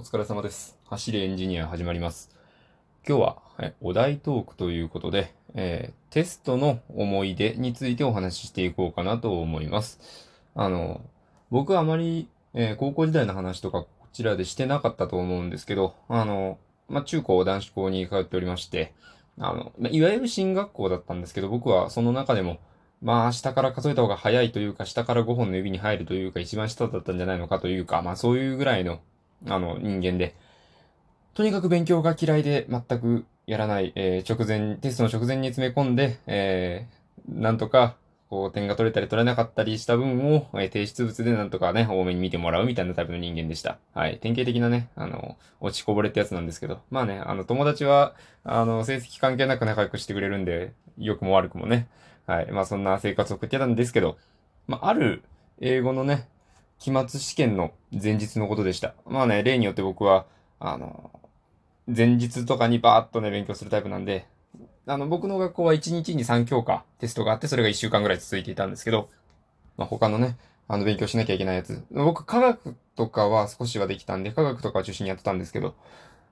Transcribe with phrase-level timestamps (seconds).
[0.00, 0.78] お疲れ様です。
[0.88, 2.30] 走りエンジニア始まります。
[3.06, 10.00] 今日は、えお題トークということで、えーテストの思い出についてお話ししていこうかなと思います。
[10.54, 11.02] あの、
[11.50, 16.56] 僕はあまり、えー高校時代の話とかこちらでしてなかったと思うんですけど、あの、
[16.88, 18.94] まあ、中高男子校に通っておりまして、
[19.38, 22.58] あの、まあいわゆる進学校だったんですけど、僕はその中でも、
[23.02, 29.00] まあ、下から数えた方が早いというか、下から5本の指に入るというか、一番下だったんじゃないのかというか、まあ、そういうぐらいの、
[29.46, 30.34] あの、人間で、
[31.34, 37.96] とにかく勉強が嫌いで全くやらない、えー直前、テストの直前に詰め込んで、えーなんとか、
[38.28, 43.78] こう、点が取れたり取れなかったりした分を、えー提出物でなんとかね、多めに見てもらうみたいなタイプの人間でした。
[43.94, 44.18] はい。
[44.18, 51.88] 典型的なね、あの、落ちこぼれってやつなんですけど、まあね、あの、友達は、あの、成績関係なく仲良くしてくれるんで、良くも悪くもね、
[52.26, 52.50] はい。
[52.52, 54.16] まあそんな生活を送ってたんですけど、
[54.66, 55.22] まあある
[55.60, 56.26] 英語のね、
[56.80, 58.94] 期末試験の前日のことでした。
[59.06, 60.26] まあね、例によって僕は、
[60.58, 61.10] あの、
[61.86, 64.26] 前日とかにバーッとね、勉強するタイプなんで、
[64.86, 69.10] あの、僕の学校は1日に3教科テストがあって、それが1週間ぐらい続いていたんですけど、
[69.76, 70.38] まあ他のね、
[70.68, 71.84] あの、勉強しなきゃいけないやつ。
[71.90, 75.74] 僕、科学とかは少しはできたんで、科学とかを中心にやってたんですけど、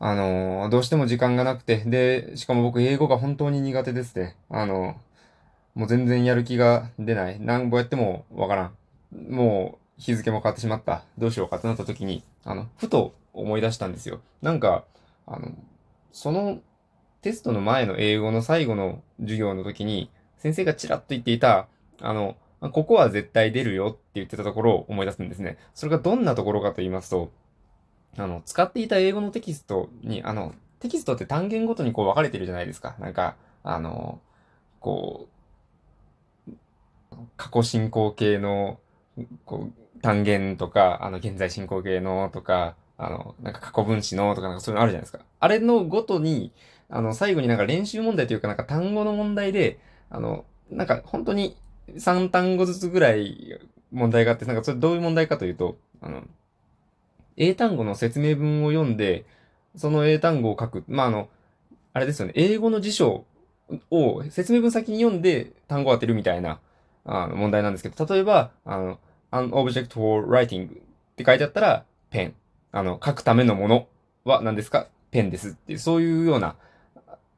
[0.00, 4.36] あのどうしても時間がなくて、で、しかも僕、英語が本当に苦手ですね。
[4.50, 4.96] あの
[5.74, 7.40] もう全然やる気が出ない。
[7.40, 8.74] 何ぼやってもわからん。
[9.12, 11.04] もう日付も変わってしまった。
[11.18, 14.20] どうしようかってなった時に、あの、ふと思い出したんですよ。
[14.40, 14.84] なんか、
[15.26, 15.52] あの、
[16.12, 16.60] その
[17.22, 21.68] テストの前の英語の最後の授業の時に、先生がちらっと言っていた、
[22.00, 25.56] あの、ここは絶対出るよって言ってたところを思い出すんですね。
[25.74, 27.30] それがどんなところかと言いますと、
[28.16, 32.96] あの、使っていた英語のテキストに、あの、テキストって単元ごとにこう分かれてるじゃないですか。
[32.98, 34.20] なんか、あの、
[34.80, 35.28] こ
[36.48, 36.52] う、
[37.36, 38.80] 過去進行形の、
[39.44, 45.24] こう、単元とか、あの、現在進行形のとか、あの、なんか過去分詞のとかなんかそういうのあるじゃないですか。
[45.40, 46.52] あれのごとに、
[46.88, 49.78] あの、最後になんか練習問題というかなんか単語の問題で、
[50.10, 51.56] あの、なんか本当に
[51.96, 53.60] 3単語ずつぐらい
[53.92, 56.22] 問題があって、なんかそれどういう問題かというと、あの、
[57.36, 59.24] 英単語の説明文を読んで、
[59.76, 60.84] その英単語を書く。
[60.86, 61.28] まあ、あの、
[61.92, 63.24] あれですよね、英語の辞書
[63.90, 66.60] を説明文先に読んで単語を当てるみたいな
[67.04, 68.98] あの問題なんですけど、例えば、あの、
[69.30, 70.72] an object for writing っ
[71.16, 72.34] て書いてあったら、ペン。
[72.70, 73.86] あの、書くためのもの
[74.24, 74.86] は何ですか？
[75.10, 76.56] ペンですっていう、そういうような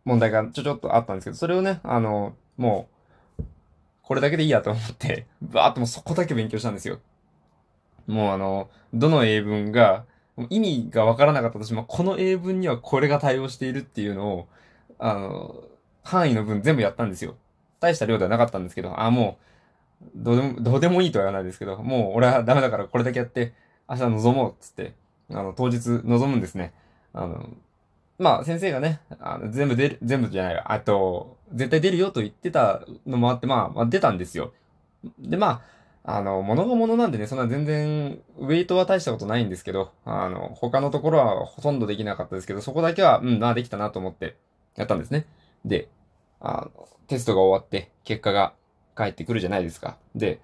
[0.05, 2.89] 問題がちょちょっとあったんですけど、それをね、あの、も
[3.39, 3.45] う、
[4.03, 7.01] これだけでいいやと思って、バーっともうそこだけ勉強したんですよ。
[8.07, 10.05] もうあの、どの英文が、
[10.51, 14.49] 意味がわからなかったとしても、この英文にはこれが対応しているっていうのを、
[14.99, 15.65] あの、
[16.03, 17.37] 範囲の分全部やったんですよ。
[17.81, 19.45] 大した量ではなかったんですけど、あ、もう、
[20.15, 23.55] どうでも、どうでもいいとは言わないですけど、もう俺はダメだからこれだけやって、
[23.89, 24.95] 明日臨もうっつって、
[25.31, 26.73] あの、当日臨むんですね。
[27.13, 27.49] あの、
[28.19, 34.53] まあ先生がね、あの全部出る、全部じゃないあと、絶対出るよと言ってたのもあって、まあ、まあ出たんですよ。
[35.19, 35.63] で、ま
[36.05, 44.37] あ、あの、物が物なんでね、そんな全然、ウェイトは大したことないんですけど、あの、他のところはほとんどできなかったですけど、そこだけは、うん、まあできたなと思って、
[44.77, 45.27] やったんですね。
[45.65, 45.89] で、
[46.41, 48.53] あの、テストが終わって、結果が
[48.95, 49.97] 返ってくるじゃないですか。
[50.15, 50.41] で、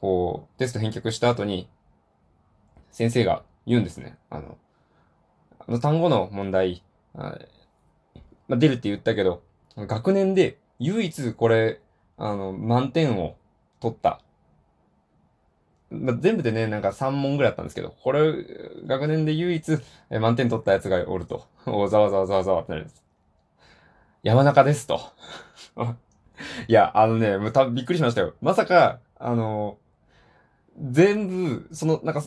[0.00, 1.68] こう、テスト返却した後に、
[2.90, 4.16] 先生が言うんですね。
[4.30, 4.56] あの、
[5.60, 6.82] あの単語の問題、
[7.14, 7.38] あ
[8.48, 9.42] まあ、出るって言ったけど、
[9.76, 11.80] 学年で唯一これ、
[12.16, 13.36] あの、満点を
[13.80, 14.20] 取った。
[15.90, 18.32] まあ、全部でね、なんか3問ぐらいあったんですけど、これ、
[18.86, 19.78] 学年で唯一
[20.10, 21.46] 満点取ったやつがおると。
[21.66, 23.04] おざわざわざわざわってなるんです。
[24.22, 25.00] 山中ですと。
[26.68, 28.34] いや、あのね、もうたびっくりしましたよ。
[28.40, 29.78] まさか、あの、
[30.90, 32.22] 全部、その、なんか、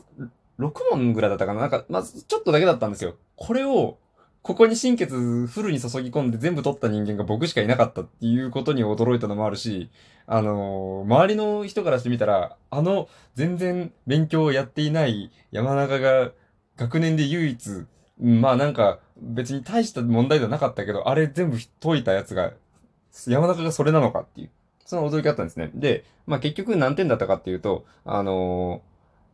[0.60, 3.16] 6問ぐらいだったかななんか、まず、ちょっとだけだったんですよ。
[3.36, 3.98] これを、
[4.42, 9.92] ここに心血フルに注ぎ込んで全部取った人間が僕しかいなかったっていうことに驚いたのもあるし、
[10.26, 16.32] あの周りの人からしてみたら、あの、全然勉強をやっていない山中が
[16.76, 17.86] 学年で唯一、
[18.20, 22.52] まあなんか別に大した問題ではなかったけど、あれ全部解いたやつが、
[23.28, 24.50] 山中がそれなのかっていう、
[24.86, 25.72] その驚きあったんですね。
[25.74, 28.82] で、まあ結局何点だったかっていうと、あの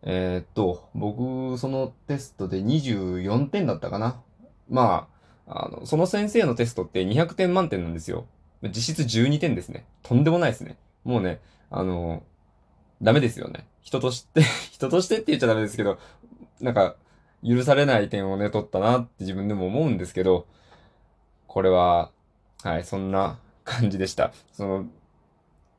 [0.04, 4.22] えーっと、僕、そのテストで24点だったかな。
[4.70, 5.08] ま
[5.46, 8.26] あ、あの、その先生のテストって200点満点なんですよ。
[8.64, 9.86] 実質12点ですね。
[10.04, 10.78] とんでもないですね。
[11.04, 11.40] もうね、
[11.70, 12.24] あの、
[13.02, 13.68] ダメですよね。
[13.82, 14.42] 人として、
[14.72, 15.98] 人としてって言っちゃダメですけど、
[16.62, 16.96] なんか、
[17.48, 20.48] 許されない点をね、取ったなって自分でも思うんですけど、
[21.48, 22.12] これは、
[22.64, 24.32] はい、そんな感じでした。
[24.54, 24.86] その、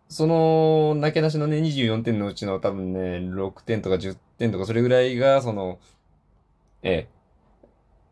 [0.08, 5.78] その、なけなしのね、24点のうちの多分ね、6点とか10点とかそれぐらいが、その、
[6.82, 7.08] ええ、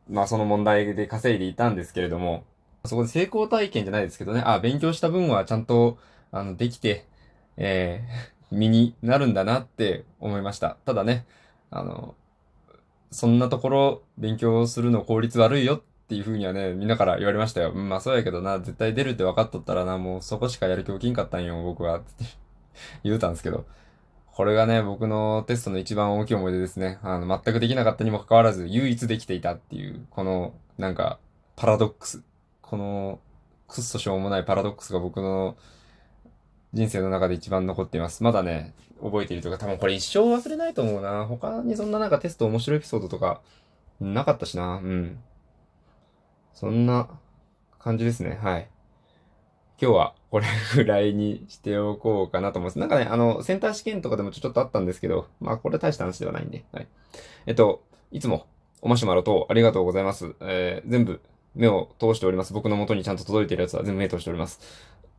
[0.08, 2.44] まあその問題で稼いでいたんですけれども、
[2.84, 5.99] そこで成功体験じゃないですけどね、あ、勉強した分はちゃんと、
[6.32, 7.06] あの、できて、
[7.56, 10.76] えー、身になるんだなって思いました。
[10.87, 11.26] ただね、
[11.70, 12.14] あの、
[13.11, 17.73] そんなところ勉強するの効率悪いよっっていう風にはね、みんなから言われましたよ。
[17.75, 21.99] うん、まあそうやけどな、絶対出るって分かっとったらな、もうそこしかやる気起きんかったんよ、僕は。
[21.99, 22.25] って
[23.03, 23.64] 言うたんですけど。
[24.32, 26.99] これがね、僕のテストの一番大きい思い出ですね。
[27.03, 31.19] あの、全くできなかったにもかかわらず、唯一できていたっていう、この、なんか、
[31.56, 32.23] パラドックス。
[32.61, 33.19] この、
[33.67, 35.56] くっそしょうもないパラドックスが僕の
[36.73, 38.23] 人生の中で一番残っています。
[38.23, 41.25] まだね、覚えているとか、多分これ一生忘れないと思うな。
[41.26, 43.41] 他にそんななんかテスト面白いエピソードとか、
[44.00, 44.76] なかったしな。
[44.76, 45.19] うん。
[46.56, 47.06] そんな
[47.79, 48.38] 感じですね。
[48.43, 48.67] はい。
[49.79, 52.79] 今日はこれぐらいにしておこうかなと思います。
[52.79, 56.88] なんかね、あの、センター試験とかでもちょっとあったんですけど、まあこれ大した話ではないんで、はい。
[57.44, 58.47] えっと、いつも
[58.81, 60.35] おマシュマロとありがとうございます。
[60.41, 61.20] えー、全部
[61.55, 62.55] 目を通しております。
[62.55, 64.61] 僕の元にちゃんと届いているやつは全部目通しております。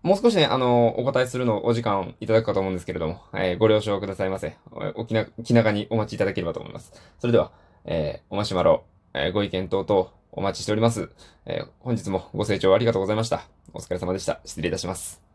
[0.01, 4.57] もう少しね、あの、お答えするのお時間いただくかと思うんですけれども、えー、ご了承くださいませ。
[4.95, 6.93] お気な、気長にお待ちいただければと思います。
[7.19, 7.51] それでは、
[7.85, 11.09] えー、おマシュマロ、えー、ご意見等々お待ちしております。
[11.45, 13.47] えー、本日もご清聴ありがとうございました。
[13.73, 14.39] お疲れ様でした。
[14.45, 15.26] 失礼いたします。